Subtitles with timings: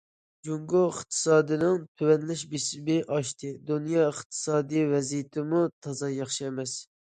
[0.47, 6.77] جۇڭگو ئىقتىسادىنىڭ تۆۋەنلەش بېسىمى ئاشتى، دۇنيا ئىقتىسادىي ۋەزىيىتىمۇ تازا ياخشى ئەمەس.